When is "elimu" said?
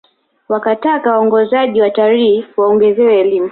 3.19-3.49